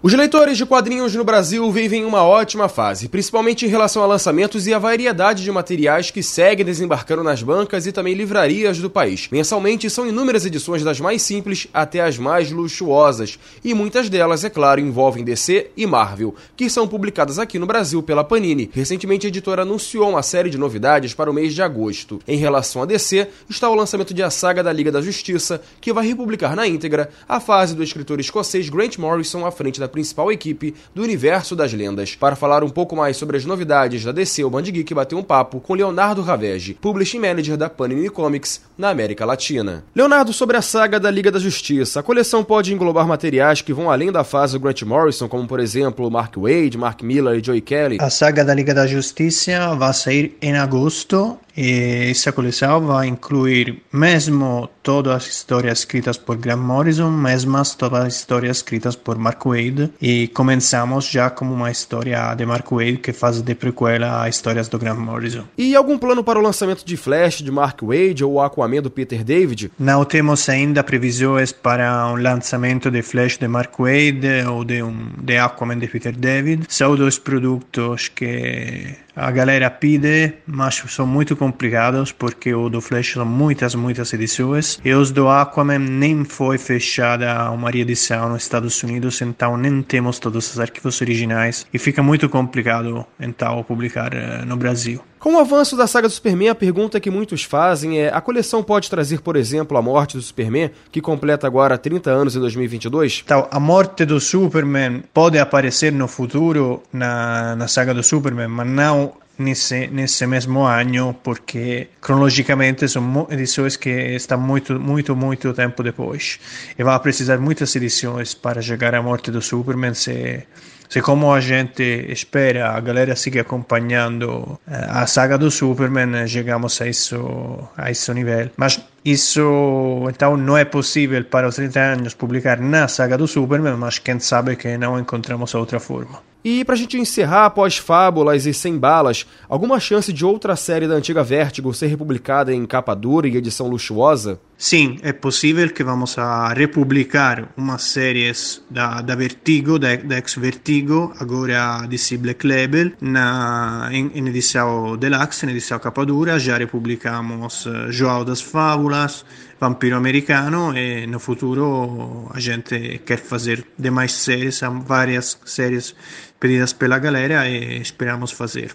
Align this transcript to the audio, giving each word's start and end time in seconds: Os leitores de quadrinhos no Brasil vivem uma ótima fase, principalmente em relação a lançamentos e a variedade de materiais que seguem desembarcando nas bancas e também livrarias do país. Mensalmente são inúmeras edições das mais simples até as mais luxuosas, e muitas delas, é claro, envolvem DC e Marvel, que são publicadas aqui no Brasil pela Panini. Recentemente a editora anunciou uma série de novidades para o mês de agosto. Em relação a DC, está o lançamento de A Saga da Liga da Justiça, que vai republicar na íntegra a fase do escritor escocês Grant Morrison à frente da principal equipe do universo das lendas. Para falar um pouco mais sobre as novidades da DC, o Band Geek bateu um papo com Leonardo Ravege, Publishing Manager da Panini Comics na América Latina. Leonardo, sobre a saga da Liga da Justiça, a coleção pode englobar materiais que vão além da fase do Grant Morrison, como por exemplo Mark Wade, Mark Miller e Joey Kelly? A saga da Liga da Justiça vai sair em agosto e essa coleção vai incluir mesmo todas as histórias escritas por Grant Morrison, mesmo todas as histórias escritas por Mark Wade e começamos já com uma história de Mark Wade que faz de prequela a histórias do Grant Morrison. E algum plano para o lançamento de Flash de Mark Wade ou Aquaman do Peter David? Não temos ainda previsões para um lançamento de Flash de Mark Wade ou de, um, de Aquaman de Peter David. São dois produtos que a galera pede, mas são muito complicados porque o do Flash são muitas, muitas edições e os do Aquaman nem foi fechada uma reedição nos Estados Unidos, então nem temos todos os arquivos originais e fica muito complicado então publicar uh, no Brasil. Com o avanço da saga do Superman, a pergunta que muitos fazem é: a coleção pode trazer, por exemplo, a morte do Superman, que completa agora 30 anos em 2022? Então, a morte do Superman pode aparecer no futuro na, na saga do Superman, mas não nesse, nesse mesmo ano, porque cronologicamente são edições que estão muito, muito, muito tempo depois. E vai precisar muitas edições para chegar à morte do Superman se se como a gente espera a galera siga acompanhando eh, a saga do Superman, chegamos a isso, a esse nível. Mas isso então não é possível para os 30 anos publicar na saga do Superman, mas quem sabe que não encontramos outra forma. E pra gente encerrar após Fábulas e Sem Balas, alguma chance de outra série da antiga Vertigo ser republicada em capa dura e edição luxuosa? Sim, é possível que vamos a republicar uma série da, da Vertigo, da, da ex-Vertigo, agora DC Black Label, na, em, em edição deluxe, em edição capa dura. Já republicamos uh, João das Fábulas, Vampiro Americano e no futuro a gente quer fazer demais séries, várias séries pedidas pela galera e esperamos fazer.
Os 0.00 0.14
leitores 0.14 0.56
de 0.56 0.64
quadrinhos 0.64 1.12
no 1.16 1.24
Brasil 1.24 1.68
vivem 1.72 2.04
uma 2.04 2.22
ótima 2.22 2.68
fase, 2.68 3.08
principalmente 3.08 3.66
em 3.66 3.68
relação 3.68 4.00
a 4.00 4.06
lançamentos 4.06 4.68
e 4.68 4.72
a 4.72 4.78
variedade 4.78 5.42
de 5.42 5.50
materiais 5.50 6.08
que 6.08 6.22
seguem 6.22 6.64
desembarcando 6.64 7.24
nas 7.24 7.42
bancas 7.42 7.84
e 7.84 7.90
também 7.90 8.14
livrarias 8.14 8.78
do 8.78 8.88
país. 8.88 9.28
Mensalmente 9.32 9.90
são 9.90 10.06
inúmeras 10.06 10.46
edições 10.46 10.84
das 10.84 11.00
mais 11.00 11.22
simples 11.22 11.66
até 11.74 12.00
as 12.00 12.16
mais 12.16 12.52
luxuosas, 12.52 13.40
e 13.64 13.74
muitas 13.74 14.08
delas, 14.08 14.44
é 14.44 14.50
claro, 14.50 14.80
envolvem 14.80 15.24
DC 15.24 15.72
e 15.76 15.84
Marvel, 15.84 16.32
que 16.56 16.70
são 16.70 16.86
publicadas 16.86 17.36
aqui 17.36 17.58
no 17.58 17.66
Brasil 17.66 18.00
pela 18.00 18.22
Panini. 18.22 18.70
Recentemente 18.72 19.26
a 19.26 19.30
editora 19.30 19.62
anunciou 19.62 20.10
uma 20.10 20.22
série 20.22 20.48
de 20.48 20.58
novidades 20.58 21.12
para 21.12 21.28
o 21.28 21.34
mês 21.34 21.52
de 21.52 21.60
agosto. 21.60 22.20
Em 22.28 22.36
relação 22.36 22.82
a 22.82 22.86
DC, 22.86 23.26
está 23.50 23.68
o 23.68 23.74
lançamento 23.74 24.14
de 24.14 24.22
A 24.22 24.30
Saga 24.30 24.62
da 24.62 24.72
Liga 24.72 24.92
da 24.92 25.02
Justiça, 25.02 25.60
que 25.80 25.92
vai 25.92 26.06
republicar 26.06 26.54
na 26.54 26.68
íntegra 26.68 27.10
a 27.28 27.40
fase 27.40 27.74
do 27.74 27.82
escritor 27.82 28.20
escocês 28.20 28.68
Grant 28.68 28.96
Morrison 28.96 29.44
à 29.44 29.50
frente 29.50 29.80
da 29.80 29.87
principal 29.88 30.30
equipe 30.30 30.74
do 30.94 31.02
universo 31.02 31.56
das 31.56 31.72
lendas. 31.72 32.14
Para 32.14 32.36
falar 32.36 32.62
um 32.62 32.68
pouco 32.68 32.94
mais 32.94 33.16
sobre 33.16 33.36
as 33.36 33.44
novidades 33.44 34.04
da 34.04 34.12
DC, 34.12 34.44
o 34.44 34.50
Band 34.50 34.62
Geek 34.62 34.94
bateu 34.94 35.18
um 35.18 35.22
papo 35.22 35.60
com 35.60 35.74
Leonardo 35.74 36.22
Ravege, 36.22 36.74
Publishing 36.74 37.18
Manager 37.18 37.56
da 37.56 37.70
Panini 37.70 38.08
Comics 38.08 38.60
na 38.76 38.90
América 38.90 39.24
Latina. 39.24 39.84
Leonardo, 39.94 40.32
sobre 40.32 40.56
a 40.56 40.62
saga 40.62 41.00
da 41.00 41.10
Liga 41.10 41.30
da 41.30 41.38
Justiça, 41.38 42.00
a 42.00 42.02
coleção 42.02 42.44
pode 42.44 42.72
englobar 42.72 43.06
materiais 43.06 43.60
que 43.60 43.72
vão 43.72 43.90
além 43.90 44.12
da 44.12 44.24
fase 44.24 44.54
do 44.54 44.60
Grant 44.60 44.82
Morrison, 44.82 45.28
como 45.28 45.46
por 45.46 45.60
exemplo 45.60 46.10
Mark 46.10 46.36
Wade, 46.36 46.78
Mark 46.78 47.02
Miller 47.02 47.38
e 47.38 47.44
Joey 47.44 47.60
Kelly? 47.60 47.98
A 48.00 48.10
saga 48.10 48.44
da 48.44 48.54
Liga 48.54 48.74
da 48.74 48.86
Justiça 48.86 49.74
vai 49.74 49.92
sair 49.92 50.36
em 50.40 50.56
agosto 50.56 51.38
e 51.60 52.10
essa 52.12 52.30
coleção 52.30 52.80
vai 52.86 53.08
incluir 53.08 53.82
mesmo 53.92 54.70
todas 54.80 55.16
as 55.16 55.26
histórias 55.26 55.80
escritas 55.80 56.16
por 56.16 56.36
Grant 56.36 56.60
Morrison, 56.60 57.10
mesmo 57.10 57.60
todas 57.76 58.04
as 58.04 58.14
histórias 58.14 58.58
escritas 58.58 58.94
por 58.94 59.18
Mark 59.18 59.44
Wade 59.44 59.90
e 60.00 60.28
começamos 60.28 61.08
já 61.08 61.28
com 61.28 61.44
uma 61.44 61.68
história 61.68 62.32
de 62.36 62.46
Mark 62.46 62.70
Wade 62.70 62.98
que 62.98 63.12
faz 63.12 63.42
de 63.42 63.54
prequela 63.56 64.22
a 64.22 64.28
histórias 64.28 64.68
do 64.68 64.78
Grant 64.78 64.98
Morrison. 64.98 65.44
E 65.58 65.74
algum 65.74 65.98
plano 65.98 66.22
para 66.22 66.38
o 66.38 66.42
lançamento 66.42 66.84
de 66.84 66.96
Flash 66.96 67.42
de 67.42 67.50
Mark 67.50 67.82
Wade 67.82 68.22
ou 68.22 68.40
Aquaman 68.40 68.80
do 68.80 68.90
Peter 68.90 69.24
David? 69.24 69.72
Não 69.76 70.04
temos 70.04 70.48
ainda 70.48 70.84
previsões 70.84 71.50
para 71.50 72.06
um 72.06 72.14
lançamento 72.14 72.88
de 72.88 73.02
Flash 73.02 73.36
de 73.36 73.48
Mark 73.48 73.74
Wade 73.76 74.46
ou 74.48 74.64
de, 74.64 74.80
um, 74.80 75.08
de 75.20 75.36
Aquaman 75.36 75.78
de 75.78 75.88
Peter 75.88 76.16
David. 76.16 76.66
São 76.68 76.94
dois 76.94 77.18
produtos 77.18 78.06
que 78.06 78.94
a 79.18 79.30
galera 79.32 79.68
pede, 79.68 80.32
mas 80.46 80.76
são 80.88 81.06
muito 81.06 81.34
complicados 81.34 82.12
porque 82.12 82.54
o 82.54 82.68
do 82.68 82.80
Flash 82.80 83.14
são 83.14 83.26
muitas, 83.26 83.74
muitas 83.74 84.12
edições 84.12 84.78
e 84.84 84.94
os 84.94 85.10
do 85.10 85.28
Aquaman 85.28 85.78
nem 85.80 86.24
foi 86.24 86.56
fechada 86.56 87.50
uma 87.50 87.70
reedição 87.70 88.28
nos 88.28 88.42
Estados 88.42 88.80
Unidos, 88.82 89.20
então 89.20 89.56
nem 89.56 89.82
temos 89.82 90.20
todos 90.20 90.52
os 90.52 90.60
arquivos 90.60 91.00
originais 91.00 91.66
e 91.74 91.78
fica 91.78 92.02
muito 92.02 92.28
complicado 92.28 93.04
então 93.18 93.62
publicar 93.64 94.12
uh, 94.14 94.46
no 94.46 94.56
Brasil. 94.56 95.02
Com 95.18 95.34
o 95.34 95.38
avanço 95.40 95.76
da 95.76 95.88
saga 95.88 96.06
do 96.06 96.14
Superman, 96.14 96.50
a 96.50 96.54
pergunta 96.54 97.00
que 97.00 97.10
muitos 97.10 97.42
fazem 97.42 98.00
é: 98.00 98.08
a 98.08 98.20
coleção 98.20 98.62
pode 98.62 98.88
trazer, 98.88 99.20
por 99.20 99.34
exemplo, 99.34 99.76
a 99.76 99.82
morte 99.82 100.16
do 100.16 100.22
Superman, 100.22 100.70
que 100.92 101.00
completa 101.00 101.44
agora 101.44 101.76
30 101.76 102.08
anos 102.08 102.36
em 102.36 102.40
2022? 102.40 103.22
Então, 103.24 103.48
a 103.50 103.58
morte 103.58 104.04
do 104.04 104.20
Superman 104.20 105.02
pode 105.12 105.36
aparecer 105.36 105.92
no 105.92 106.06
futuro 106.06 106.82
na, 106.92 107.56
na 107.56 107.66
saga 107.66 107.92
do 107.92 108.02
Superman, 108.02 108.46
mas 108.46 108.68
não 108.68 109.07
nesse, 109.38 109.86
nesse 109.88 110.26
mesmo 110.26 110.64
ano, 110.64 111.14
porque 111.22 111.88
cronologicamente 112.00 112.88
são 112.88 113.26
edições 113.30 113.76
que 113.76 113.90
estão 113.90 114.38
muito, 114.38 114.78
muito, 114.78 115.14
muito 115.16 115.52
tempo 115.52 115.82
depois. 115.82 116.40
E 116.78 116.82
vai 116.82 116.98
precisar 117.00 117.38
muitas 117.38 117.74
edições 117.76 118.34
para 118.34 118.60
chegar 118.60 118.94
à 118.94 119.02
morte 119.02 119.30
do 119.30 119.40
Superman 119.40 119.94
se 119.94 120.46
se 120.88 121.02
como 121.02 121.32
a 121.34 121.40
gente 121.40 121.82
espera 122.08 122.70
a 122.70 122.80
galera 122.80 123.14
siga 123.14 123.42
acompanhando 123.42 124.58
eh, 124.66 124.86
a 124.88 125.06
saga 125.06 125.36
do 125.36 125.50
Superman, 125.50 126.26
chegamos 126.26 126.80
a 126.80 126.86
isso, 126.88 127.68
a 127.76 127.90
esse 127.90 128.12
nível. 128.14 128.50
Mas 128.56 128.80
isso 129.04 130.06
então 130.08 130.36
não 130.36 130.56
é 130.56 130.64
possível 130.64 131.24
para 131.24 131.48
os 131.48 131.56
30 131.56 131.80
anos 131.80 132.14
publicar 132.14 132.60
na 132.60 132.88
saga 132.88 133.16
do 133.16 133.26
Superman, 133.26 133.76
mas 133.76 133.98
quem 133.98 134.18
sabe 134.18 134.56
que 134.56 134.76
não 134.76 134.98
encontramos 134.98 135.54
outra 135.54 135.80
forma. 135.80 136.20
E 136.44 136.64
pra 136.64 136.76
gente 136.76 136.96
encerrar 136.96 137.46
após 137.46 137.76
Fábulas 137.76 138.46
e 138.46 138.54
Sem 138.54 138.78
Balas, 138.78 139.26
alguma 139.48 139.80
chance 139.80 140.12
de 140.12 140.24
outra 140.24 140.54
série 140.56 140.86
da 140.86 140.94
antiga 140.94 141.22
Vertigo 141.22 141.74
ser 141.74 141.88
republicada 141.88 142.54
em 142.54 142.64
capa 142.64 142.94
dura 142.94 143.28
e 143.28 143.36
edição 143.36 143.68
luxuosa? 143.68 144.40
Sim, 144.60 144.98
é 145.02 145.12
possível 145.12 145.70
que 145.72 145.84
vamos 145.84 146.18
a 146.18 146.52
republicar 146.52 147.48
uma 147.56 147.78
série 147.78 148.32
da, 148.68 149.00
da 149.00 149.14
Vertigo, 149.14 149.78
da, 149.78 149.94
da 149.94 150.16
ex-Vertigo, 150.16 151.14
agora 151.20 151.86
DC 151.86 152.16
Black 152.16 152.44
Label, 152.44 152.90
na, 153.00 153.88
em, 153.92 154.10
em 154.12 154.26
edição 154.26 154.96
deluxe, 154.96 155.46
em 155.46 155.50
edição 155.50 155.78
capa 155.78 156.04
dura. 156.04 156.40
Já 156.40 156.58
republicamos 156.58 157.66
uh, 157.66 157.92
João 157.92 158.24
das 158.24 158.40
Fábulas, 158.40 159.24
Vampiro 159.60 159.94
Americano 159.96 160.76
e 160.76 161.06
no 161.06 161.20
futuro 161.20 162.28
a 162.34 162.40
gente 162.40 163.00
quer 163.06 163.20
fazer 163.20 163.64
demais 163.78 164.10
séries, 164.10 164.60
várias 164.84 165.38
séries 165.44 165.94
pedidas 166.40 166.72
pela 166.72 166.98
galera 166.98 167.48
e 167.48 167.80
esperamos 167.80 168.32
fazer. 168.32 168.74